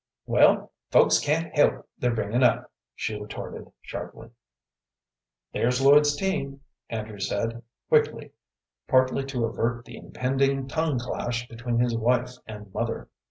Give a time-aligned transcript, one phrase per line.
[0.25, 4.31] "Well, folks can't help their bringin' up," she retorted, sharply.
[5.53, 8.31] "There's Lloyd's team," Andrew said, quickly,
[8.87, 13.09] partly to avert the impending tongue clash between his wife and mother.